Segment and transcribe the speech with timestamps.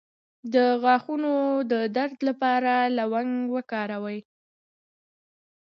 [0.53, 1.33] د غاښونو
[1.71, 4.19] د درد لپاره لونګ وکاروئ